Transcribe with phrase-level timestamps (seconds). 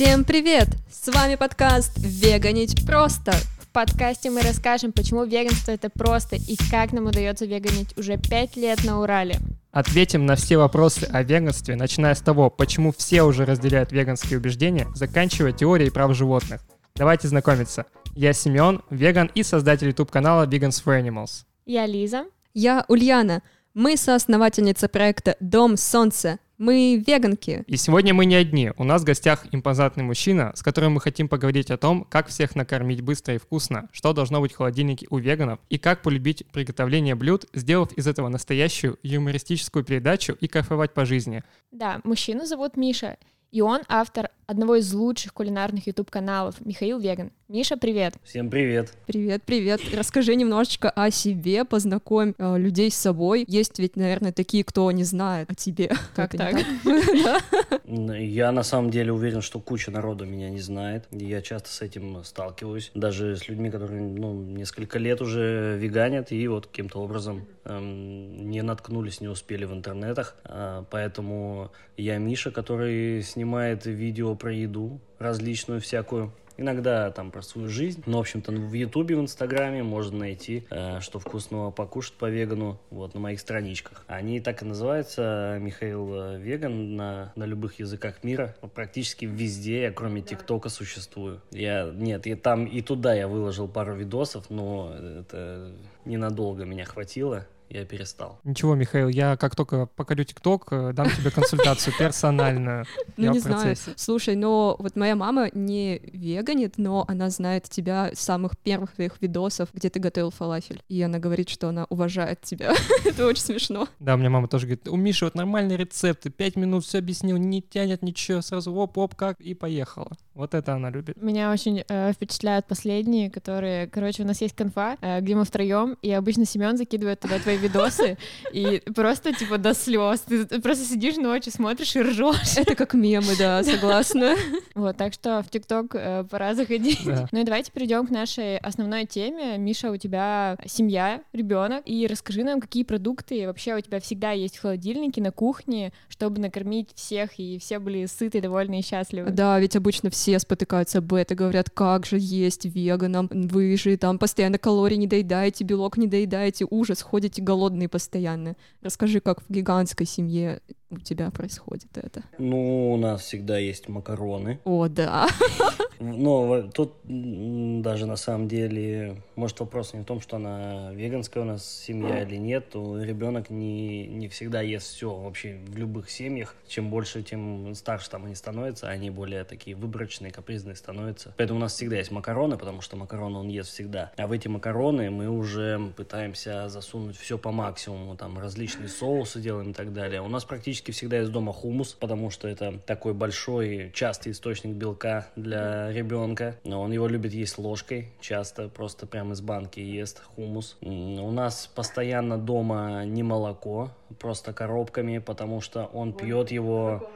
[0.00, 0.68] Всем привет!
[0.88, 3.32] С вами подкаст «Веганить просто».
[3.60, 8.54] В подкасте мы расскажем, почему веганство это просто и как нам удается веганить уже пять
[8.54, 9.40] лет на Урале.
[9.72, 14.86] Ответим на все вопросы о веганстве, начиная с того, почему все уже разделяют веганские убеждения,
[14.94, 16.60] заканчивая теорией прав животных.
[16.94, 17.84] Давайте знакомиться.
[18.14, 21.42] Я Семен, веган и создатель YouTube-канала Vegans for Animals.
[21.66, 22.26] Я Лиза.
[22.54, 23.42] Я Ульяна.
[23.74, 26.38] Мы соосновательница проекта «Дом солнца».
[26.58, 27.62] Мы веганки.
[27.68, 28.72] И сегодня мы не одни.
[28.76, 32.56] У нас в гостях импозантный мужчина, с которым мы хотим поговорить о том, как всех
[32.56, 37.14] накормить быстро и вкусно, что должно быть в холодильнике у веганов, и как полюбить приготовление
[37.14, 41.44] блюд, сделав из этого настоящую юмористическую передачу и кайфовать по жизни.
[41.70, 43.18] Да, мужчину зовут Миша,
[43.50, 47.30] и он автор одного из лучших кулинарных YouTube-каналов Михаил Веган.
[47.48, 48.14] Миша, привет!
[48.24, 48.92] Всем привет!
[49.06, 49.80] Привет, привет!
[49.94, 53.44] Расскажи немножечко о себе, познакомь э, людей с собой.
[53.46, 55.90] Есть ведь, наверное, такие, кто не знает о тебе.
[56.14, 56.56] Как так?
[57.86, 61.06] Я на самом деле уверен, что куча народу меня не знает.
[61.10, 62.90] Я часто с этим сталкиваюсь.
[62.94, 68.62] Даже с людьми, которые ну, несколько лет уже веганят и вот каким-то образом эм, не
[68.62, 70.36] наткнулись, не успели в интернетах.
[70.44, 76.32] Э, поэтому я Миша, который снимает видео про еду различную всякую.
[76.56, 78.02] Иногда там про свою жизнь.
[78.04, 82.80] Но, в общем-то, в Ютубе, в Инстаграме можно найти, э, что вкусного покушать по вегану,
[82.90, 84.04] вот, на моих страничках.
[84.08, 88.56] Они так и называются, Михаил э, Веган, на, на любых языках мира.
[88.74, 91.40] Практически везде, я кроме ТикТока существую.
[91.52, 95.70] Я, нет, и там, и туда я выложил пару видосов, но это
[96.04, 98.40] ненадолго меня хватило я перестал.
[98.44, 102.86] Ничего, Михаил, я как только покорю ТикТок, э, дам тебе консультацию персональную.
[103.16, 103.74] Ну, не знаю.
[103.96, 109.20] Слушай, но вот моя мама не веганит, но она знает тебя с самых первых твоих
[109.20, 110.82] видосов, где ты готовил фалафель.
[110.88, 112.74] И она говорит, что она уважает тебя.
[113.04, 113.88] Это очень смешно.
[113.98, 117.36] Да, у меня мама тоже говорит, у Миши вот нормальные рецепты, пять минут все объяснил,
[117.38, 120.16] не тянет ничего, сразу оп-оп, как, и поехала.
[120.34, 121.20] Вот это она любит.
[121.20, 125.96] Меня очень э, впечатляют последние, которые, короче, у нас есть конфа, э, где мы втроем,
[126.02, 128.18] и обычно Семен закидывает туда твои видосы,
[128.52, 130.20] и просто типа до слез.
[130.20, 132.56] Ты просто сидишь ночью, смотришь и ржешь.
[132.56, 134.34] Это как мемы, да, согласна.
[134.74, 137.00] Вот, так что в ТикТок э, пора заходить.
[137.32, 139.58] Ну и давайте перейдем к нашей основной теме.
[139.58, 144.58] Миша, у тебя семья, ребенок, и расскажи нам, какие продукты вообще у тебя всегда есть
[144.58, 149.30] в холодильнике, на кухне, чтобы накормить всех, и все были сыты, довольны и счастливы.
[149.30, 154.18] Да, ведь обычно все спотыкаются об это, говорят, как же есть веганам, вы же там
[154.18, 158.56] постоянно калорий не доедаете, белок не доедаете, ужас, ходите голодные постоянно.
[158.82, 160.60] Расскажи, как в гигантской семье
[160.90, 162.24] у тебя происходит это?
[162.38, 164.60] Ну, у нас всегда есть макароны.
[164.64, 165.28] О, да.
[166.00, 171.46] Но тут даже на самом деле, может вопрос не в том, что она веганская у
[171.46, 175.12] нас семья или нет, ребенок не, не всегда ест все.
[175.12, 180.30] Вообще в любых семьях, чем больше, тем старше там они становятся, они более такие выборочные,
[180.30, 181.34] капризные становятся.
[181.36, 184.12] Поэтому у нас всегда есть макароны, потому что макароны он ест всегда.
[184.16, 189.70] А в эти макароны мы уже пытаемся засунуть все по максимуму, там различные соусы делаем
[189.70, 190.22] и так далее.
[190.22, 194.74] У нас практически практически всегда из дома хумус, потому что это такой большой, частый источник
[194.76, 196.56] белка для ребенка.
[196.64, 200.76] Он его любит есть ложкой, часто просто прямо из банки ест хумус.
[200.80, 203.90] У нас постоянно дома не молоко,
[204.20, 207.10] просто коробками, потому что он пьет его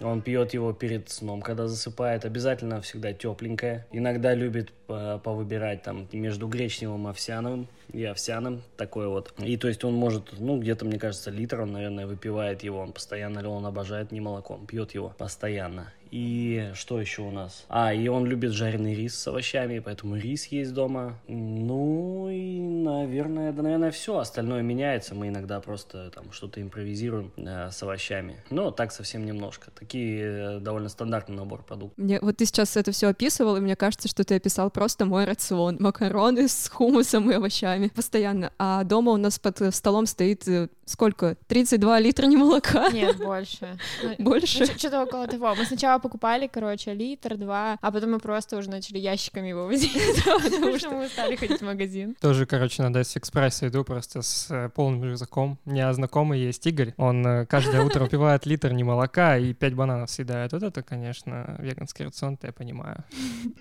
[0.00, 2.24] он пьет его перед сном, когда засыпает.
[2.24, 3.84] Обязательно всегда тепленькое.
[3.90, 9.32] Иногда любит повыбирать там между гречневым и овсяным и овсяным, такой вот.
[9.38, 12.80] И то есть он может, ну, где-то, мне кажется, литр он, наверное, выпивает его.
[12.80, 15.92] Он постоянно, он обожает не молоком, пьет его постоянно.
[16.10, 17.64] И что еще у нас?
[17.68, 21.18] А, и он любит жареный рис с овощами, поэтому рис есть дома.
[21.28, 24.18] Ну и, наверное, да, наверное, все.
[24.18, 25.14] Остальное меняется.
[25.14, 28.36] Мы иногда просто там что-то импровизируем э, с овощами.
[28.50, 29.70] Но так совсем немножко.
[29.78, 31.98] Такие э, довольно стандартный набор продуктов.
[31.98, 35.24] Мне, вот ты сейчас это все описывал, и мне кажется, что ты описал просто мой
[35.24, 35.76] рацион.
[35.78, 38.52] Макароны с хумусом и овощами постоянно.
[38.58, 41.36] А дома у нас под столом стоит э, сколько?
[41.46, 42.90] 32 литра не молока?
[42.90, 43.78] Нет, больше.
[44.18, 44.60] Больше?
[44.60, 45.54] Ну, что-то около того.
[45.54, 49.92] Мы сначала покупали, короче, литр, два, а потом мы просто уже начали ящиками его возить,
[50.24, 52.16] потому что мы устали ходить в магазин.
[52.20, 55.58] Тоже, короче, надо с экспресса иду просто с э, полным рюкзаком.
[55.64, 59.74] У меня знакомый есть Игорь, он э, каждое утро выпивает литр не молока и пять
[59.74, 60.52] бананов съедает.
[60.52, 63.04] Вот это, конечно, веганский рацион, я понимаю.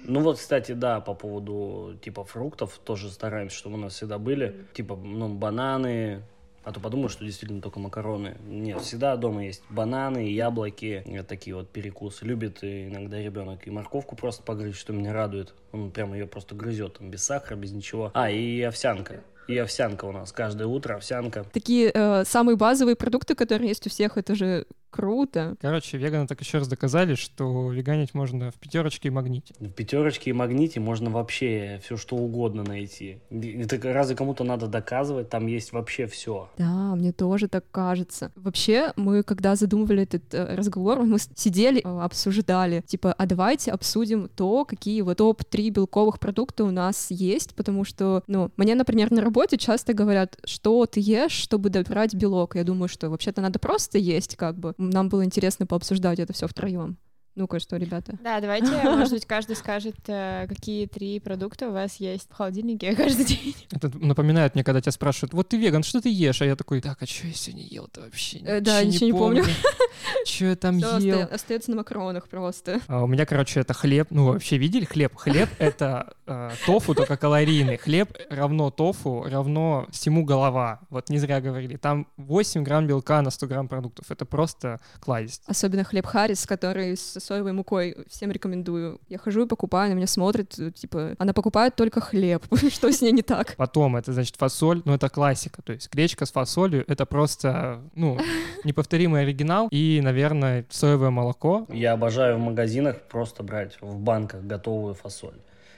[0.03, 4.55] Ну вот, кстати, да, по поводу типа фруктов тоже стараемся, чтобы у нас всегда были.
[4.73, 6.21] Типа, ну, бананы,
[6.67, 8.35] а то подумают, что действительно только макароны.
[8.45, 12.25] Нет, всегда дома есть бананы, яблоки, такие вот перекусы.
[12.25, 15.53] Любит иногда ребенок и морковку просто погрызть, что меня радует.
[15.71, 18.11] Он прямо ее просто грызет, там, без сахара, без ничего.
[18.13, 19.21] А, и овсянка.
[19.47, 21.45] И овсянка у нас каждое утро овсянка.
[21.53, 24.65] Такие э, самые базовые продукты, которые есть у всех, это же
[24.97, 25.55] круто.
[25.61, 29.53] Короче, веганы так еще раз доказали, что веганить можно в пятерочке и магните.
[29.59, 33.19] В пятерочке и магните можно вообще все что угодно найти.
[33.29, 35.29] Это разве кому-то надо доказывать?
[35.29, 36.49] Там есть вообще все.
[36.57, 38.31] Да, мне тоже так кажется.
[38.35, 44.29] Вообще, мы когда задумывали этот э, разговор, мы сидели, э, обсуждали, типа, а давайте обсудим
[44.35, 49.21] то, какие вот топ-3 белковых продукта у нас есть, потому что, ну, мне, например, на
[49.21, 52.55] работе часто говорят, что ты ешь, чтобы добрать белок.
[52.55, 54.73] Я думаю, что вообще-то надо просто есть, как бы.
[54.89, 56.97] Нам было интересно пообсуждать это все втроем.
[57.37, 58.17] Ну-ка, что, ребята?
[58.23, 62.95] Да, давайте, может быть, каждый скажет, э, какие три продукта у вас есть в холодильнике
[62.95, 63.55] каждый день.
[63.71, 66.41] Это напоминает мне, когда тебя спрашивают, вот ты веган, что ты ешь?
[66.41, 68.39] А я такой, так, а что я сегодня ел-то вообще?
[68.39, 69.45] Э, да, ничего не помню.
[70.25, 71.27] Что я там ел?
[71.31, 72.81] Остается на макаронах просто.
[72.87, 74.07] А у меня, короче, это хлеб.
[74.09, 75.15] Ну, вообще, видели хлеб?
[75.15, 77.77] Хлеб— это э, тофу, только калорийный.
[77.77, 80.79] Хлеб равно тофу, равно всему голова.
[80.89, 81.77] Вот не зря говорили.
[81.77, 84.11] Там 8 грамм белка на 100 грамм продуктов.
[84.11, 85.41] Это просто кладезь.
[85.45, 87.95] Особенно хлеб Харрис, который с соевой мукой.
[88.09, 88.99] Всем рекомендую.
[89.09, 92.43] Я хожу и покупаю, на меня смотрит, типа, она покупает только хлеб.
[92.71, 93.55] Что с ней не так?
[93.57, 95.61] Потом это, значит, фасоль, ну, это классика.
[95.61, 98.17] То есть гречка с фасолью— это просто, ну,
[98.63, 99.67] неповторимый оригинал.
[99.71, 101.65] И, наверное, соевое молоко.
[101.69, 105.35] Я обожаю в магазинах просто брать в банках готовую фасоль.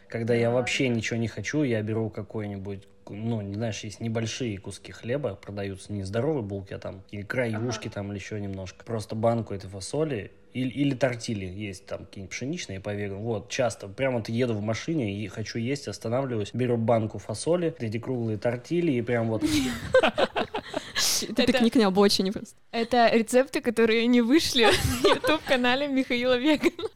[0.08, 4.92] Когда я вообще ничего не хочу, я беру какой-нибудь ну, не знаешь, есть небольшие куски
[4.92, 7.96] хлеба, продаются не здоровые булки, а там или краюшки ага.
[7.96, 8.86] там, или еще немножко.
[8.86, 13.22] Просто банку этой фасоли или, или тортили есть там какие-нибудь пшеничные по вегану.
[13.22, 13.88] Вот, часто.
[13.88, 18.92] Прямо вот еду в машине и хочу есть, останавливаюсь, беру банку фасоли, эти круглые тортили
[18.92, 19.44] и прям вот...
[21.28, 22.56] Ты пикник не обочине просто.
[22.72, 24.64] Это рецепты, которые не вышли
[25.04, 26.90] на YouTube-канале Михаила Вегана.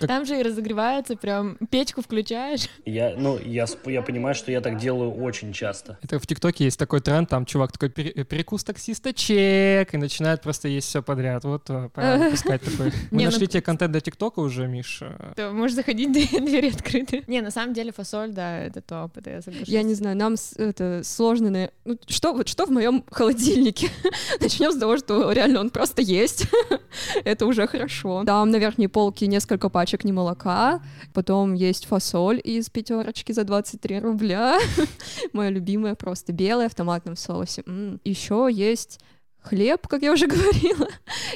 [0.00, 2.68] Там же и разогревается, прям печку включаешь.
[2.84, 5.98] Я, ну, я, я понимаю, что я так делаю очень часто.
[6.02, 10.68] Это в ТикТоке есть такой тренд, там чувак такой перекус таксиста чек, и начинает просто
[10.68, 11.44] есть все подряд.
[11.44, 12.92] Вот, э, пора пускать такой.
[13.10, 15.34] Мы Не, ну нашли тебе контент для ТикТока уже, Миша.
[15.36, 17.24] Да, можешь заходить, двери открыты.
[17.26, 19.68] Не, на самом деле фасоль, да, это топ, это я соглашусь.
[19.68, 21.50] Я не знаю, нам это сложно.
[21.50, 21.70] На...
[21.84, 23.39] Ну, что, вот что в моем холодильнике?
[24.40, 26.46] Начнем с того, что реально он просто есть.
[27.24, 28.24] это уже хорошо.
[28.24, 30.82] Там на верхней полке несколько пачек не молока,
[31.12, 34.58] потом есть фасоль из пятерочки за 23 рубля.
[35.32, 37.64] Моя любимая, просто белая в томатном соусе.
[38.04, 39.00] Еще есть
[39.42, 40.88] хлеб, как я уже говорила,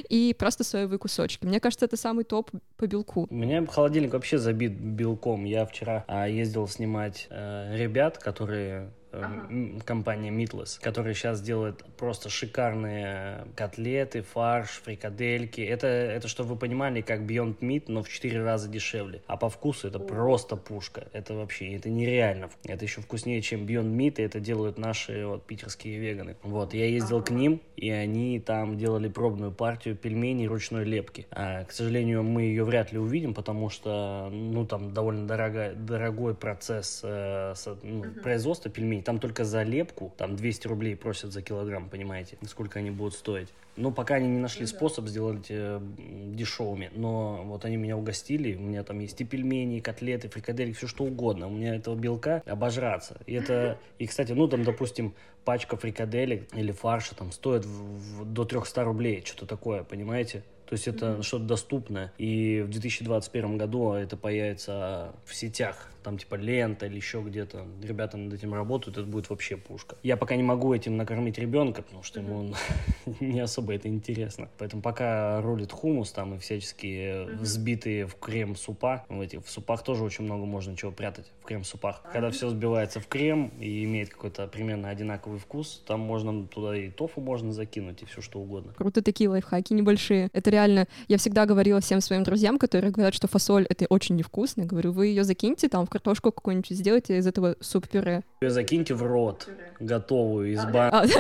[0.09, 1.45] и просто соевые кусочки.
[1.45, 3.27] Мне кажется, это самый топ по белку.
[3.31, 5.45] У меня холодильник вообще забит белком.
[5.45, 8.91] Я вчера а, ездил снимать э, ребят, которые
[9.23, 9.81] ага.
[9.85, 15.61] компания Meatless, которая сейчас делает просто шикарные котлеты, фарш, фрикадельки.
[15.61, 19.23] Это, это чтобы вы понимали, как Beyond Meat, но в 4 раза дешевле.
[19.27, 21.09] А по вкусу это просто пушка.
[21.13, 22.51] Это вообще, это нереально.
[22.65, 26.37] Это еще вкуснее, чем Beyond Meat, и это делают наши вот питерские веганы.
[26.43, 27.27] Вот, я ездил ага.
[27.27, 31.27] к ним, и они там делали пробную партию пельменей ручной лепки.
[31.31, 36.35] А, к сожалению, мы ее вряд ли увидим, потому что, ну, там довольно дорогой, дорогой
[36.35, 38.21] процесс э, со, ну, угу.
[38.23, 42.91] производства пельменей там только за лепку, там 200 рублей просят за килограмм, понимаете, сколько они
[42.91, 43.49] будут стоить.
[43.77, 46.91] Но пока они не нашли ну способ сделать э, дешевыми.
[46.95, 48.55] Но вот они меня угостили.
[48.55, 51.49] У меня там есть и пельмени, и котлеты, фрикадельки, все что угодно.
[51.49, 53.21] У меня этого белка обожраться.
[53.27, 55.15] И это, и, кстати, ну там, допустим,
[55.45, 60.45] пачка фрикаделек или фарша там стоит в, в, до 300 рублей, что-то такое, понимаете?
[60.67, 61.23] То есть это mm-hmm.
[61.23, 62.13] что-то доступное.
[62.17, 68.17] И в 2021 году это появится в сетях там типа лента или еще где-то, ребята
[68.17, 69.97] над этим работают, это будет вообще пушка.
[70.03, 72.55] Я пока не могу этим накормить ребенка, потому что ему
[73.21, 74.49] не особо это интересно.
[74.59, 79.83] Поэтому пока рулит хумус там и всяческие взбитые в крем супа, в этих в супах
[79.83, 82.03] тоже очень много можно чего прятать, в крем-супах.
[82.13, 86.91] Когда все взбивается в крем и имеет какой-то примерно одинаковый вкус, там можно туда и
[86.91, 88.73] тофу можно закинуть, и все что угодно.
[88.75, 90.29] Круто такие лайфхаки небольшие.
[90.33, 94.65] Это реально, я всегда говорила всем своим друзьям, которые говорят, что фасоль это очень невкусно,
[94.65, 98.25] говорю, вы ее закиньте там в картошку какую-нибудь, сделайте из этого суп-пюре.
[98.43, 99.49] Закиньте в рот
[99.79, 101.15] готовую из банки.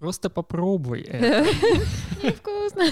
[0.00, 1.06] Просто попробуй.
[2.22, 2.84] Невкусно.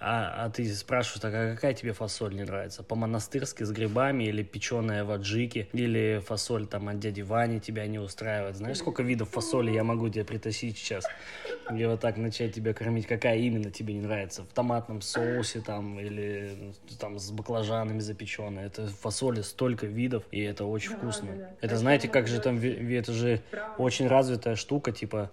[0.00, 2.82] А, а ты спрашиваешь, так, а какая тебе фасоль не нравится?
[2.82, 5.68] По-монастырски с грибами или печеная в аджике?
[5.72, 8.56] Или фасоль там от дяди Вани тебя не устраивает?
[8.56, 11.04] Знаешь, сколько видов фасоли я могу тебе притащить сейчас?
[11.70, 13.06] Или вот так начать тебя кормить?
[13.06, 14.42] Какая именно тебе не нравится?
[14.42, 18.66] В томатном соусе там или ну, там с баклажанами запеченная?
[18.66, 21.28] Это фасоли столько видов, и это очень вкусно.
[21.60, 23.40] Это знаете, как же там, это же
[23.78, 25.30] очень развитая штука, типа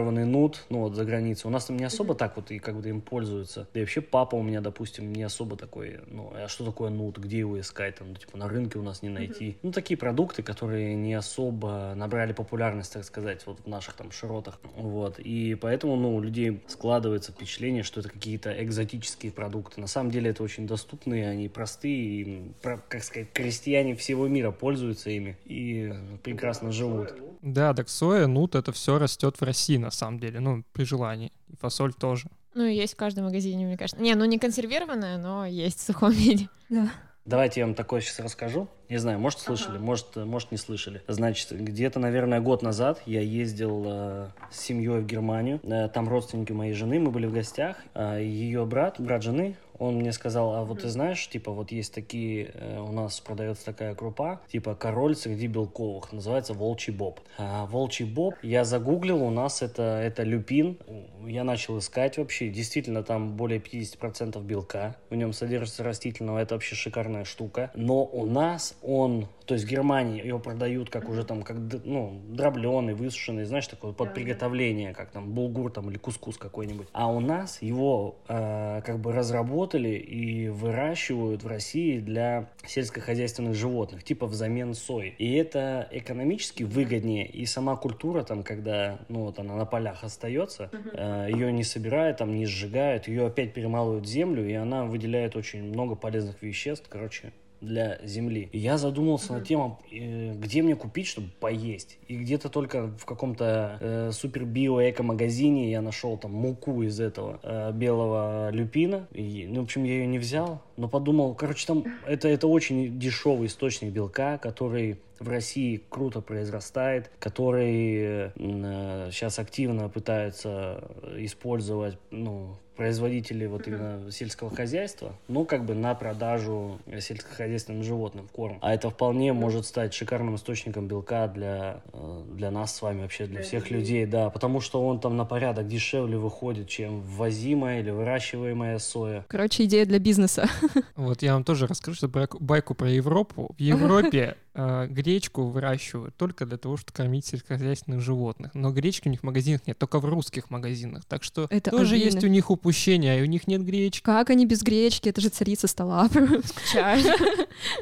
[0.00, 1.48] консервированный нут, ну вот за границей.
[1.48, 3.66] У нас там не особо так вот и как бы им пользуются пользуются.
[3.72, 7.18] Да и вообще папа у меня, допустим, не особо такой, ну, а что такое нут,
[7.18, 9.50] где его искать, там, ну, типа, на рынке у нас не найти.
[9.50, 9.58] Mm-hmm.
[9.62, 14.58] Ну, такие продукты, которые не особо набрали популярность, так сказать, вот в наших там широтах.
[14.76, 19.80] Вот, и поэтому, ну, у людей складывается впечатление, что это какие-то экзотические продукты.
[19.80, 25.10] На самом деле это очень доступные, они простые, и, как сказать, крестьяне всего мира пользуются
[25.10, 25.92] ими и
[26.22, 27.14] прекрасно живут.
[27.42, 31.32] Да, так соя, нут, это все растет в России на самом деле, ну, при желании.
[31.48, 32.28] И фасоль тоже.
[32.54, 34.02] Ну, есть в каждом магазине, мне кажется.
[34.02, 36.48] Не, ну не консервированная, но есть в сухом виде.
[36.68, 36.90] Да.
[37.24, 38.68] Давайте я вам такое сейчас расскажу.
[38.90, 39.84] Не знаю, может, слышали, ага.
[39.84, 41.00] может, может, не слышали.
[41.06, 45.60] Значит, где-то, наверное, год назад я ездил э, с семьей в Германию.
[45.62, 47.76] Э, там родственники моей жены, мы были в гостях.
[47.94, 51.94] Э, ее брат, брат жены, он мне сказал, а вот ты знаешь, типа, вот есть
[51.94, 57.20] такие, э, у нас продается такая крупа, типа, король среди белковых, называется волчий боб.
[57.38, 60.78] А, волчий боб, я загуглил, у нас это, это люпин,
[61.26, 66.74] я начал искать вообще, действительно, там более 50% белка, в нем содержится растительного, это вообще
[66.74, 71.42] шикарная штука, но у нас он то есть в Германии его продают как уже там,
[71.42, 76.86] как, ну, дробленый, высушенный, знаешь, такой под приготовление, как там булгур там или кускус какой-нибудь.
[76.92, 84.04] А у нас его э, как бы разработали и выращивают в России для сельскохозяйственных животных,
[84.04, 85.16] типа взамен сои.
[85.18, 87.26] И это экономически выгоднее.
[87.26, 92.18] И сама культура там, когда, ну, вот она на полях остается, э, ее не собирают,
[92.18, 96.86] там, не сжигают, ее опять перемалывают в землю, и она выделяет очень много полезных веществ.
[96.88, 98.48] Короче, для земли.
[98.52, 101.98] И я задумался над тем, э, где мне купить, чтобы поесть.
[102.08, 107.00] И где-то только в каком-то э, супер био эко магазине я нашел там муку из
[107.00, 109.06] этого э, белого люпина.
[109.12, 112.98] И, ну, в общем, я ее не взял, но подумал, короче, там это, это очень
[112.98, 120.82] дешевый источник белка, который в России круто произрастает, который э, сейчас активно пытаются
[121.16, 128.32] использовать, ну, производители вот именно сельского хозяйства, ну, как бы на продажу сельскохозяйственным животным в
[128.32, 128.56] корм.
[128.62, 133.26] А это вполне может стать шикарным источником белка для, э, для нас с вами, вообще
[133.26, 137.90] для всех людей, да, потому что он там на порядок дешевле выходит, чем ввозимая или
[137.90, 139.26] выращиваемая соя.
[139.28, 140.48] Короче, идея для бизнеса.
[140.96, 143.54] Вот я вам тоже расскажу байку про Европу.
[143.58, 148.50] В Европе э, гречку выращивают только для того, чтобы кормить сельскохозяйственных животных.
[148.54, 151.04] Но гречки у них в магазинах нет, только в русских магазинах.
[151.04, 152.06] Так что Это тоже обидно.
[152.06, 154.02] есть у них упущение, а у них нет гречки.
[154.02, 155.08] Как они без гречки?
[155.08, 156.08] Это же царица стола.
[156.44, 157.02] Скучаю.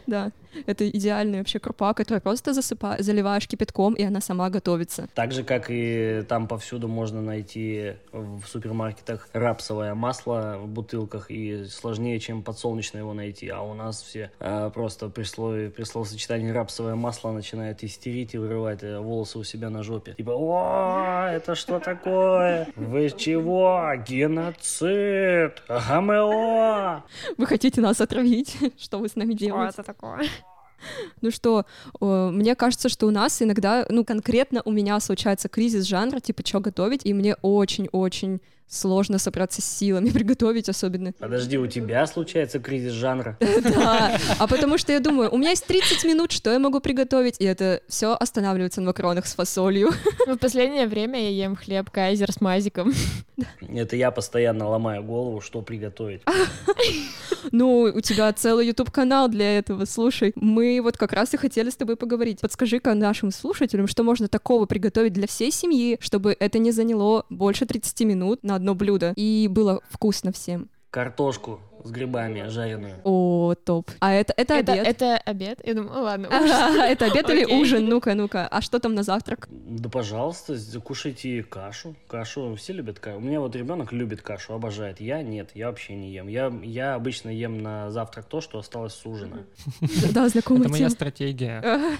[0.07, 0.33] Да.
[0.67, 5.09] Это идеальная вообще крупа, которую просто засыпаешь, заливаешь кипятком, и она сама готовится.
[5.15, 11.67] Так же, как и там повсюду можно найти в супермаркетах рапсовое масло в бутылках, и
[11.67, 13.49] сложнее, чем подсолнечное его найти.
[13.49, 18.39] А у нас все а, просто при, слове, при словосочетании рапсовое масло начинают истерить и
[18.39, 20.15] вырывать э, волосы у себя на жопе.
[20.15, 22.69] Типа, о, это что такое?
[22.77, 23.93] Вы чего?
[24.07, 25.63] Геноцид!
[25.69, 27.05] ГМО!
[27.37, 28.57] Вы хотите нас отравить?
[28.79, 29.73] Что вы с нами делаете?
[29.73, 30.25] Что это такое?
[31.23, 31.67] Ну что,
[32.01, 36.61] мне кажется, что у нас иногда, ну конкретно у меня случается кризис жанра, типа, что
[36.61, 41.13] готовить, и мне очень-очень сложно собраться с силами, приготовить особенно.
[41.19, 43.37] Подожди, у тебя случается кризис жанра?
[43.69, 47.37] Да, а потому что я думаю, у меня есть 30 минут, что я могу приготовить?
[47.39, 49.91] И это все останавливается на макаронах с фасолью.
[50.27, 52.93] В последнее время я ем хлеб кайзер с мазиком.
[53.61, 56.23] Это я постоянно ломаю голову, что приготовить.
[57.53, 60.33] Ну, у тебя целый YouTube-канал для этого, слушай.
[60.35, 62.41] Мы вот как раз и хотели с тобой поговорить.
[62.41, 67.67] Подскажи-ка нашим слушателям, что можно такого приготовить для всей семьи, чтобы это не заняло больше
[67.67, 70.69] 30 минут на одно блюдо и было вкусно всем.
[70.91, 72.97] Картошку с грибами жареную.
[73.05, 73.91] О, топ.
[74.01, 74.87] А это, это, это обед?
[74.87, 75.61] Это обед?
[75.65, 76.27] Я думаю, ладно.
[76.89, 77.87] Это обед или ужин?
[77.87, 78.47] Ну-ка, ну-ка.
[78.49, 79.49] А что там на завтрак?
[79.51, 81.95] Да, пожалуйста, кушайте кашу.
[82.07, 83.01] Кашу все любят.
[83.07, 85.01] У меня вот ребенок любит кашу, обожает.
[85.01, 86.29] Я нет, я вообще не ем.
[86.29, 89.45] Я, я обычно ем на завтрак то, что осталось с ужина.
[90.13, 91.63] Да, знакомая Это моя стратегия.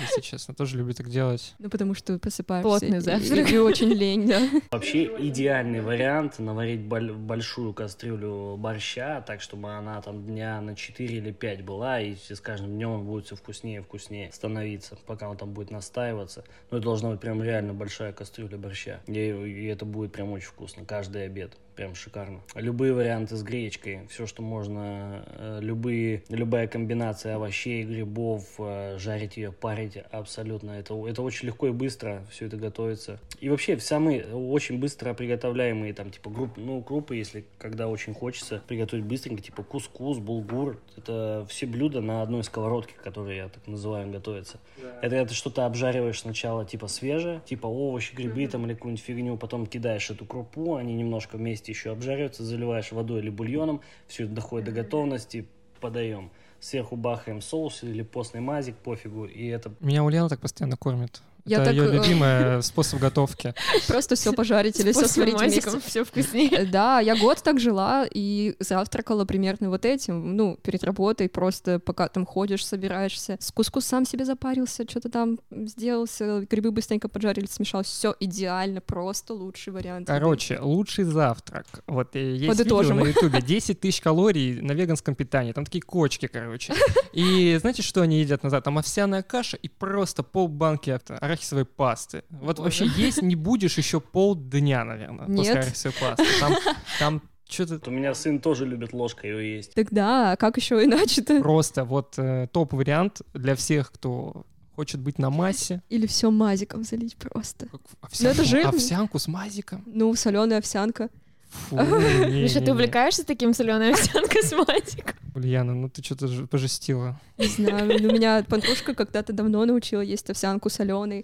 [0.00, 1.54] Если честно, тоже люблю так делать.
[1.58, 2.68] Ну, потому что просыпаешься.
[2.68, 3.50] Плотный завтрак.
[3.52, 4.40] И очень лень, да.
[4.70, 11.32] Вообще, идеальный вариант наварить большую кастрюлю борща, так, чтобы она там дня на 4 или
[11.32, 15.52] 5 была, и с каждым днем будет все вкуснее и вкуснее становиться, пока он там
[15.52, 16.44] будет настаиваться.
[16.70, 19.00] Но это должна быть прям реально большая кастрюля борща.
[19.06, 22.40] И, и это будет прям очень вкусно, каждый обед прям шикарно.
[22.54, 29.36] Любые варианты с гречкой, все, что можно, э, любые, любая комбинация овощей, грибов, э, жарить
[29.36, 30.72] ее, парить, абсолютно.
[30.72, 33.18] Это, это очень легко и быстро все это готовится.
[33.40, 38.62] И вообще, самые очень быстро приготовляемые, там, типа, групп, ну, крупы, если когда очень хочется
[38.66, 44.10] приготовить быстренько, типа кускус, булгур, это все блюда на одной сковородке, которые я так называю,
[44.10, 44.58] готовятся.
[44.80, 44.98] Да.
[45.02, 49.66] Это, это что-то обжариваешь сначала, типа, свежее, типа овощи, грибы, там, или какую-нибудь фигню, потом
[49.66, 54.32] кидаешь эту крупу, они немножко вместе месте еще обжаривается, заливаешь водой или бульоном, все это
[54.32, 55.46] доходит до готовности,
[55.80, 56.30] подаем.
[56.60, 59.72] Сверху бахаем соус или постный мазик, пофигу, и это...
[59.80, 61.22] Меня Ульяна так постоянно кормит.
[61.44, 63.54] Я это так, ее э, любимый способ готовки.
[63.88, 65.62] Просто все пожарить или все сварить вместе.
[65.84, 66.50] все вкуснее.
[66.50, 71.78] Э, Да, я год так жила и завтракала примерно вот этим, ну, перед работой, просто
[71.78, 73.36] пока там ходишь, собираешься.
[73.40, 77.82] С кускус сам себе запарился, что-то там сделался, грибы быстренько поджарили, смешал.
[77.82, 80.06] Все идеально, просто лучший вариант.
[80.06, 81.66] Короче, лучший завтрак.
[81.86, 82.98] Вот э, есть Подытожим.
[82.98, 85.52] видео на ютубе 10 тысяч калорий на веганском питании.
[85.52, 86.74] Там такие кочки, короче.
[87.12, 88.64] И знаете, что они едят назад?
[88.64, 90.90] Там овсяная каша и просто полбанки
[91.32, 92.22] арахисовой пасты.
[92.30, 92.62] Вот Боже.
[92.62, 95.56] вообще есть не будешь еще полдня, наверное, после Нет.
[95.56, 96.24] арахисовой пасты.
[96.40, 96.54] Там,
[96.98, 99.74] там что-то Вот У меня сын тоже любит ложкой ее есть.
[99.74, 101.40] Так да, а как еще иначе-то?
[101.40, 105.82] просто вот э, топ-вариант для всех, кто хочет быть на массе.
[105.90, 107.66] Или все мазиком залить просто.
[107.66, 108.68] Как это Овсянку, жирно.
[108.70, 109.82] овсянку с мазиком.
[109.86, 111.10] Ну, соленая овсянка.
[111.50, 112.70] Фу, не, Миша, не, ты не.
[112.72, 115.16] увлекаешься таким соленой овсянкой с мазиком?
[115.34, 117.20] Ульяна, ну ты что-то пожестила.
[117.38, 121.20] Не знаю, ну, меня подружка когда-то давно научила есть овсянку соленой.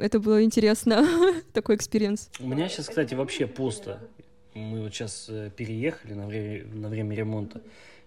[0.00, 1.06] Это было интересно,
[1.52, 2.30] такой experience.
[2.40, 4.00] У меня сейчас, кстати, вообще пусто.
[4.54, 7.60] Мы вот сейчас переехали на время, на время ремонта,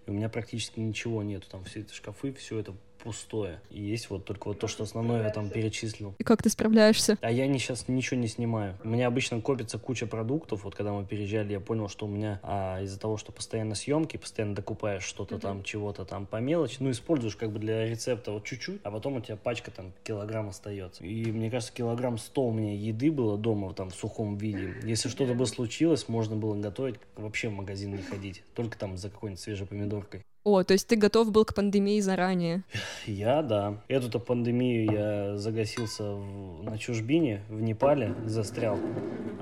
[0.06, 1.48] и у меня практически ничего нету.
[1.50, 3.60] Там все эти шкафы, все это пустое.
[3.70, 6.14] И есть вот только вот то, что основное я там перечислил.
[6.18, 7.18] И как ты справляешься?
[7.22, 8.76] А я не, сейчас ничего не снимаю.
[8.84, 10.64] У меня обычно копится куча продуктов.
[10.64, 14.18] Вот когда мы переезжали, я понял, что у меня а, из-за того, что постоянно съемки,
[14.18, 18.44] постоянно докупаешь что-то там, чего-то там по мелочи, ну, используешь как бы для рецепта вот
[18.44, 21.04] чуть-чуть, а потом у тебя пачка там килограмм остается.
[21.04, 24.76] И мне кажется, килограмм 100 у меня еды было дома там в сухом виде.
[24.84, 28.44] Если что-то бы случилось, можно было готовить, вообще в магазин не ходить.
[28.56, 30.24] Только там за какой-нибудь свежей помидоркой.
[30.44, 32.64] О, то есть ты готов был к пандемии заранее.
[33.06, 33.82] Я, да.
[33.88, 38.80] Эту-то пандемию я загасился в- на чужбине, в Непале, застрял.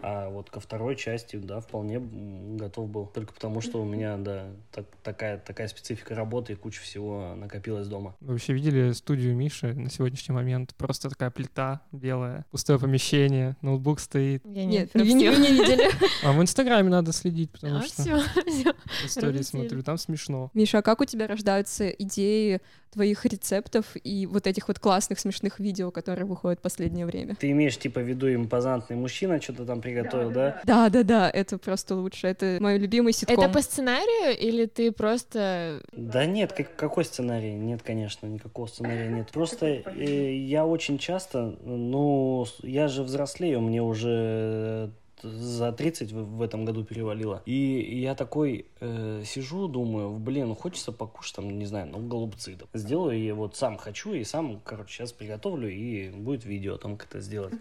[0.01, 3.05] А вот ко второй части, да, вполне готов был.
[3.07, 7.87] Только потому, что у меня, да, так- такая, такая специфика работы и куча всего накопилась
[7.87, 8.15] дома.
[8.19, 10.73] Вы вообще видели студию Миши на сегодняшний момент?
[10.77, 14.43] Просто такая плита белая, пустое помещение, ноутбук стоит.
[14.45, 15.89] Я Нет, не, не, видели.
[16.23, 18.73] А в Инстаграме надо следить, потому А, что все, все.
[19.05, 20.49] истории смотрю, там смешно.
[20.53, 25.60] Миша, а как у тебя рождаются идеи твоих рецептов и вот этих вот классных смешных
[25.60, 27.36] видео, которые выходят в последнее время?
[27.36, 30.62] Ты имеешь, типа, в виду импозантный мужчина что-то там приготовил, да?
[30.63, 32.28] Да, да, да, это просто лучше.
[32.28, 33.38] Это мой любимый ситком.
[33.38, 35.82] Это по сценарию или ты просто...
[35.91, 37.52] Да нет, как- какой сценарий?
[37.52, 39.30] Нет, конечно, никакого сценария нет.
[39.34, 46.41] Просто э, я очень часто, ну, я же взрослею, мне уже за 30 в, в
[46.41, 47.41] этом году перевалило.
[47.45, 52.56] И я такой э, сижу, думаю, блин, хочется покушать там, не знаю, ну, голубцы.
[52.56, 52.67] там.
[52.73, 56.97] Сделаю я вот сам хочу и сам, короче, сейчас приготовлю и будет видео о том,
[56.97, 57.53] как это сделать.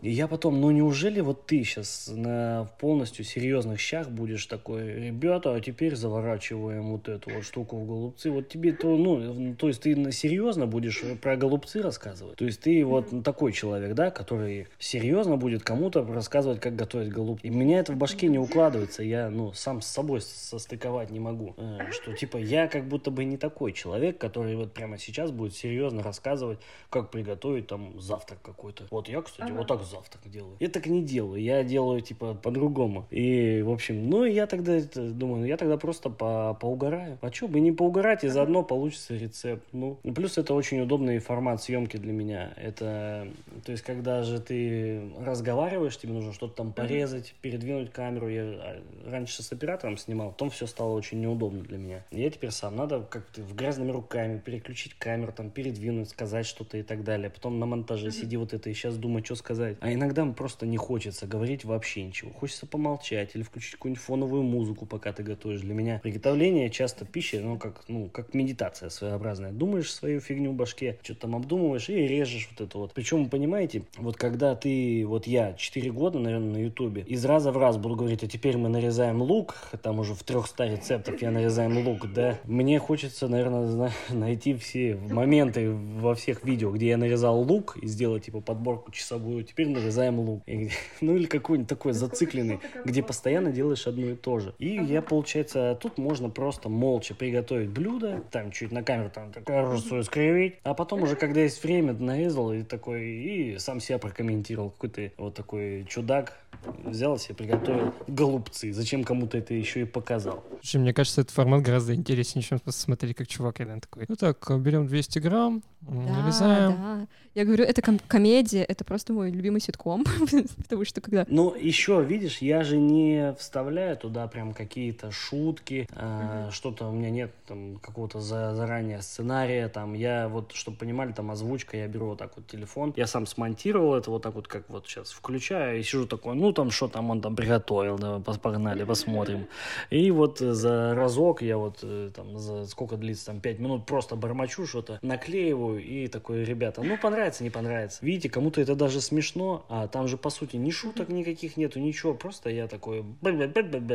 [0.00, 5.54] И я потом, ну неужели вот ты сейчас на полностью серьезных щах будешь такой, ребята,
[5.54, 8.30] а теперь заворачиваем вот эту вот штуку в голубцы.
[8.30, 12.36] Вот тебе то, ну, то есть ты серьезно будешь про голубцы рассказывать?
[12.36, 17.46] То есть ты вот такой человек, да, который серьезно будет кому-то рассказывать, как готовить голубцы.
[17.46, 21.54] И меня это в башке не укладывается, я, ну, сам с собой состыковать не могу.
[21.56, 25.54] Э, Что, типа, я как будто бы не такой человек, который вот прямо сейчас будет
[25.54, 26.58] серьезно рассказывать,
[26.90, 28.84] как приготовить там завтрак какой-то.
[28.90, 30.56] Вот я, кстати, вот так завтрак делаю.
[30.60, 33.06] Я так не делаю, я делаю типа по-другому.
[33.10, 37.18] И, в общем, ну я тогда думаю, ну я тогда просто по поугараю.
[37.20, 39.64] А что бы не поугарать, и заодно получится рецепт.
[39.72, 42.52] Ну, плюс это очень удобный формат съемки для меня.
[42.56, 43.28] Это,
[43.64, 48.28] то есть, когда же ты разговариваешь, тебе нужно что-то там порезать, передвинуть камеру.
[48.28, 52.04] Я а, раньше с оператором снимал, потом все стало очень неудобно для меня.
[52.10, 56.82] Я теперь сам надо как-то в грязными руками переключить камеру, там передвинуть, сказать что-то и
[56.82, 57.30] так далее.
[57.30, 59.76] Потом на монтаже сиди вот это и сейчас думай, что сказать.
[59.80, 62.30] А иногда просто не хочется говорить вообще ничего.
[62.32, 65.60] Хочется помолчать или включить какую-нибудь фоновую музыку, пока ты готовишь.
[65.60, 69.52] Для меня приготовление часто пищи, ну, как, ну, как медитация своеобразная.
[69.52, 72.92] Думаешь свою фигню в башке, что-то там обдумываешь и режешь вот это вот.
[72.92, 77.58] Причем, понимаете, вот когда ты, вот я 4 года, наверное, на ютубе, из раза в
[77.58, 81.76] раз буду говорить, а теперь мы нарезаем лук, там уже в 300 рецептах я нарезаем
[81.86, 87.76] лук, да, мне хочется, наверное, найти все моменты во всех видео, где я нарезал лук
[87.80, 90.42] и сделать, типа, подборку часовую, теперь нарезаем лук.
[90.46, 94.54] И- ну, или какой-нибудь такой зацикленный, где постоянно делаешь одно и то же.
[94.58, 99.78] И я, получается, тут можно просто молча приготовить блюдо, там чуть на камеру там такую
[99.78, 104.70] свою скривить, а потом уже, когда есть время, нарезал и такой, и сам себя прокомментировал.
[104.70, 106.38] Какой-то вот такой чудак,
[106.84, 108.72] взял себе, приготовил голубцы.
[108.72, 110.44] Зачем кому-то это еще и показал?
[110.62, 114.04] Слушай, мне кажется, этот формат гораздо интереснее, чем смотреть, как чувак один такой.
[114.08, 116.72] Ну так, берем 200 грамм, Да, нарезаем.
[116.72, 117.06] да.
[117.34, 120.04] Я говорю, это ком- комедия, это просто мой любимый ситком,
[120.58, 121.24] потому что когда...
[121.28, 127.08] Но еще, видишь, я же не вставляю туда прям какие-то шутки, а, что-то у меня
[127.08, 132.08] нет там какого-то за- заранее сценария, там я вот, чтобы понимали, там озвучка, я беру
[132.08, 135.80] вот так вот телефон, я сам смонтировал это вот так вот, как вот сейчас включаю,
[135.80, 139.46] и сижу такой, ну там что там он там приготовил, давай погнали, посмотрим.
[139.88, 143.86] И вот э, за разок я вот э, там за сколько длится, там 5 минут
[143.86, 147.98] просто бормочу что-то, наклеиваю и такой, ребята, ну понравится, не понравится.
[148.02, 152.14] Видите, кому-то это даже смешно, а там же по сути ни шуток никаких нету, ничего,
[152.14, 153.04] просто я такой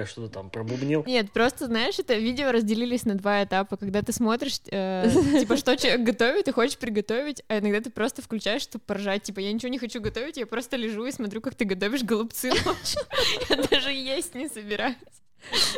[0.06, 1.04] что-то там пробубнил.
[1.06, 5.10] Нет, просто, знаешь, это видео разделились на два этапа, когда ты смотришь, э,
[5.40, 9.40] типа, что человек готовит, и хочешь приготовить, а иногда ты просто включаешь, чтобы поржать, типа,
[9.40, 13.02] я ничего не хочу готовить, я просто лежу и смотрю, как ты готовишь голубцы ночью.
[13.50, 14.96] Я даже есть не собираюсь.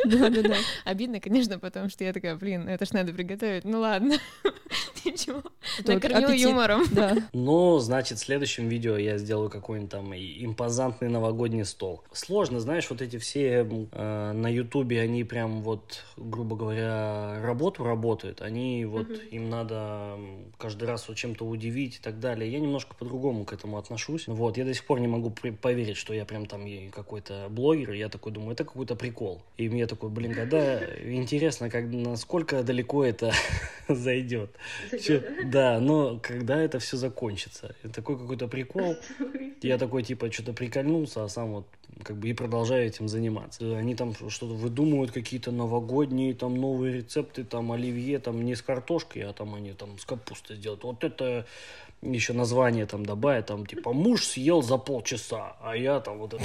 [0.04, 0.56] Да-да-да.
[0.84, 3.64] Обидно, конечно, потому что я такая, блин, это ж надо приготовить.
[3.64, 4.16] Ну ладно,
[5.84, 6.48] Накормила аппетит.
[6.48, 6.84] юмором.
[6.90, 7.16] Да.
[7.32, 12.02] Ну, значит, в следующем видео я сделаю какой-нибудь там импозантный новогодний стол.
[12.12, 18.40] Сложно, знаешь, вот эти все э, на Ютубе, они прям вот, грубо говоря, работу работают.
[18.42, 20.18] Они вот, им надо
[20.58, 22.50] каждый раз вот чем-то удивить и так далее.
[22.50, 24.26] Я немножко по-другому к этому отношусь.
[24.26, 27.92] Вот, я до сих пор не могу поверить, что я прям там какой-то блогер.
[27.92, 29.42] Я такой думаю, это какой-то прикол.
[29.56, 33.32] И мне такой, блин, когда интересно, как, насколько далеко это
[33.88, 34.50] зайдет.
[35.02, 37.74] Чё- Да, но когда это все закончится?
[37.82, 38.96] И Такой какой-то прикол.
[39.62, 41.66] Я такой, типа, что-то прикольнулся, а сам вот
[42.02, 43.76] как бы и продолжаю этим заниматься.
[43.76, 49.22] Они там что-то выдумывают, какие-то новогодние, там, новые рецепты, там, оливье, там, не с картошкой,
[49.22, 50.84] а там они там с капустой сделают.
[50.84, 51.46] Вот это
[52.02, 56.44] еще название там добавят, там, типа, муж съел за полчаса, а я там вот это...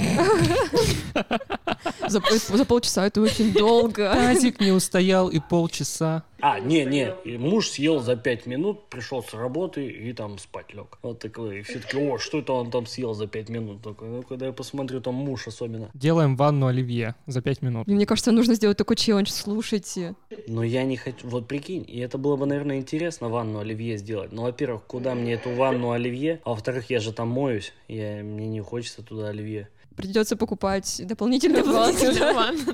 [2.08, 4.12] За, за полчаса это очень долго.
[4.12, 6.22] Тазик не устоял и полчаса.
[6.40, 10.74] А, не, не, и муж съел за пять минут, пришел с работы и там спать
[10.74, 10.98] лег.
[11.02, 13.82] Вот такой, и все таки о, что это он там съел за пять минут?
[13.82, 15.90] Такой, ну, когда я посмотрю, там муж особенно.
[15.94, 17.86] Делаем ванну оливье за 5 минут.
[17.86, 19.30] Мне кажется, нужно сделать такой челлендж.
[19.30, 20.14] Слушайте.
[20.46, 24.32] Но я не хочу, вот прикинь, и это было бы, наверное, интересно ванну оливье сделать.
[24.32, 26.40] Ну, во-первых, куда мне эту ванну оливье?
[26.44, 29.68] А во-вторых, я же там моюсь, я, мне не хочется туда оливье.
[29.96, 31.94] Придется покупать дополнительный план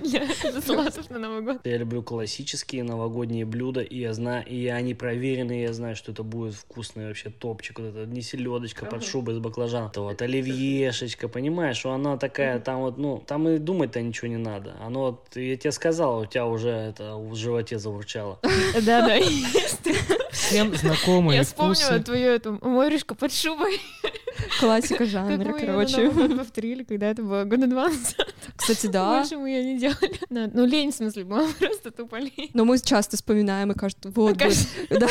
[0.03, 0.27] для
[0.61, 1.61] салатов на Новый год.
[1.65, 6.23] Я люблю классические новогодние блюда, и я знаю, и они проверенные, я знаю, что это
[6.23, 7.79] будет вкусный вообще топчик.
[7.79, 12.59] Вот это не селедочка под шубой с баклажаном, это вот оливьешечка, понимаешь, что она такая,
[12.59, 14.75] там вот, ну, там и думать-то ничего не надо.
[14.81, 18.41] Оно вот, я тебе сказал, у тебя уже это в животе заурчало.
[18.85, 19.17] Да-да,
[20.33, 21.75] Всем знакомые я вкусы.
[21.83, 23.81] вспомнила твою эту морюшку под шубой,
[24.61, 26.11] Классика жанра, на короче.
[26.11, 28.35] Повторили, когда это было года два назад.
[28.57, 29.19] Кстати, да.
[29.19, 30.21] Больше мы ее не делали.
[30.31, 32.51] Да, Ну, лень, в смысле, была просто тупо лень.
[32.55, 34.67] Но мы часто вспоминаем и кажется, вот бы, Кажется.
[34.91, 35.09] да,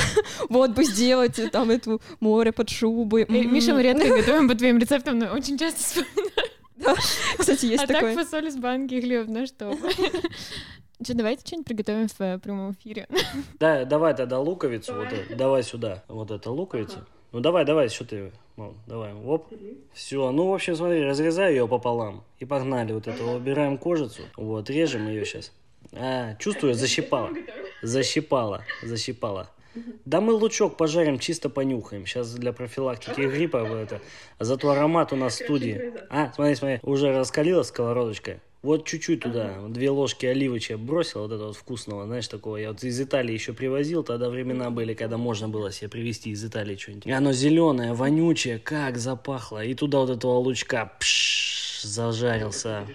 [0.50, 3.24] вот бы сделать э, там эту море под шубой.
[3.24, 3.26] Э.
[3.28, 6.98] Миша, мы редко готовим по твоим рецептам, но очень часто вспоминаем.
[7.38, 8.16] Кстати, есть А так такое.
[8.16, 9.78] фасоль из банки и хлеб, ну что?
[11.04, 13.08] Что, давайте что-нибудь приготовим в э, прямом эфире.
[13.60, 17.06] Да, давай тогда луковицу, вот эту, давай сюда, вот это луковицу.
[17.32, 19.48] Ну давай, давай, что ты, ну, давай, оп.
[19.94, 24.70] Все, ну в общем, смотри, разрезаю ее пополам и погнали вот это, убираем кожицу, вот,
[24.70, 25.54] режем ее сейчас.
[25.94, 27.30] А, чувствую, защипала,
[27.82, 29.50] защипала, защипала.
[30.06, 32.06] Да мы лучок пожарим, чисто понюхаем.
[32.06, 34.02] Сейчас для профилактики гриппа это.
[34.40, 35.94] Зато аромат у нас в студии.
[36.10, 38.42] А, смотри, смотри, уже раскалилась сковородочка.
[38.62, 42.58] Вот чуть-чуть туда, две ложки оливочья бросил, вот этого вот вкусного, знаешь, такого.
[42.58, 46.46] Я вот из Италии еще привозил, тогда времена были, когда можно было себе привезти из
[46.46, 47.08] Италии что-нибудь.
[47.08, 49.64] И оно зеленое, вонючее, как запахло.
[49.64, 52.88] И туда вот этого лучка пш, зажарился.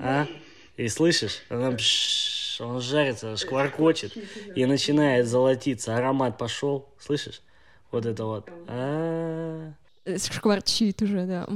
[0.00, 0.28] А?
[0.76, 1.42] И слышишь?
[1.48, 4.16] Она пш, он жарится, шкваркочет
[4.54, 5.96] и начинает золотиться.
[5.96, 7.42] Аромат пошел, слышишь?
[7.90, 8.48] Вот это вот.
[8.68, 9.74] А-а-а.
[10.04, 11.48] Э, Шкварчит уже, да.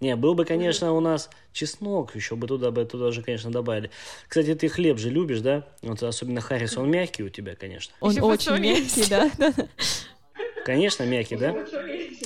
[0.00, 3.90] Не, был бы, конечно, у нас чеснок, еще бы туда бы туда же, конечно, добавили.
[4.28, 5.66] Кстати, ты хлеб же любишь, да?
[5.82, 7.94] Вот особенно Харрис, он мягкий у тебя, конечно.
[8.00, 9.10] Он Ещё очень мягкий, есть.
[9.10, 9.30] да.
[9.38, 9.52] да.
[10.64, 11.52] Конечно, мягкий, да?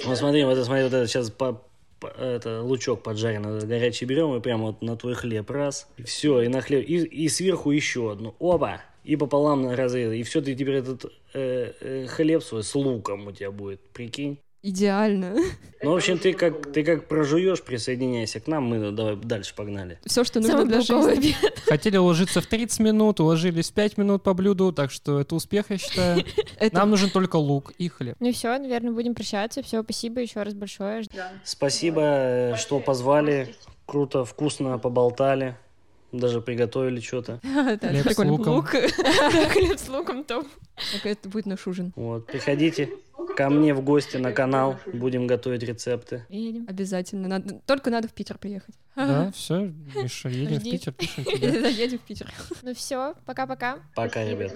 [0.04, 1.62] Вот смотри, вот это, смотри, вот это сейчас по,
[2.00, 5.88] по- это лучок поджаренный, горячий берем и прямо вот на твой хлеб раз.
[5.96, 8.34] И все, и на хлеб, и, и сверху еще одну.
[8.38, 8.82] Оба!
[9.04, 10.12] И пополам на разрез.
[10.12, 14.38] И все, ты теперь этот э, э, хлеб свой с луком у тебя будет, прикинь.
[14.66, 15.36] Идеально.
[15.80, 20.00] Ну, в общем, ты как, ты как прожуешь, присоединяйся к нам, мы давай дальше погнали.
[20.04, 21.12] Все, что нужно Самый для жизни.
[21.12, 21.58] обед.
[21.66, 25.66] Хотели уложиться в 30 минут, уложились в 5 минут по блюду, так что это успех,
[25.68, 26.24] я считаю.
[26.58, 28.16] Это Нам нужен только лук и хлеб.
[28.18, 29.62] Ну все, наверное, будем прощаться.
[29.62, 31.04] Все, спасибо еще раз большое.
[31.44, 33.54] Спасибо, что позвали.
[33.86, 35.56] Круто, вкусно поболтали.
[36.10, 37.38] Даже приготовили что-то.
[37.80, 38.62] Хлеб с луком.
[38.62, 40.46] Хлеб с луком топ.
[40.92, 41.92] Так это будет наш ужин.
[41.94, 42.90] Вот, приходите
[43.36, 44.78] ко мне в гости на канал.
[44.86, 46.24] Будем готовить рецепты.
[46.28, 46.66] Едем.
[46.68, 47.28] Обязательно.
[47.28, 47.60] Надо...
[47.66, 48.74] Только надо в Питер приехать.
[48.96, 50.70] Да, все, Миша, едем в Жди.
[50.72, 51.70] Питер, пишем тебе.
[51.70, 52.32] Едем в Питер.
[52.62, 53.78] Ну все, пока-пока.
[53.94, 54.52] Пока, ребят.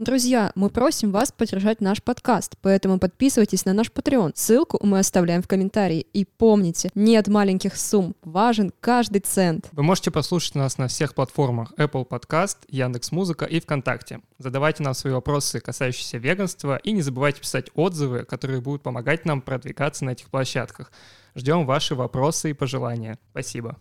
[0.00, 4.32] Друзья, мы просим вас поддержать наш подкаст, поэтому подписывайтесь на наш Patreon.
[4.34, 6.06] Ссылку мы оставляем в комментарии.
[6.14, 9.68] И помните, нет маленьких сумм, важен каждый цент.
[9.72, 14.22] Вы можете послушать нас на всех платформах Apple Podcast, Яндекс.Музыка и ВКонтакте.
[14.38, 19.42] Задавайте нам свои вопросы, касающиеся веганства, и не забывайте писать отзывы, которые будут помогать нам
[19.42, 20.92] продвигаться на этих площадках.
[21.34, 23.18] Ждем ваши вопросы и пожелания.
[23.32, 23.76] Спасибо.